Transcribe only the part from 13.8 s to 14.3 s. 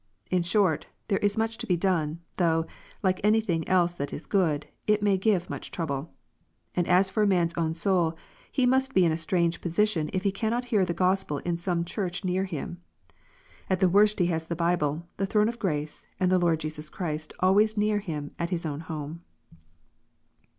worst he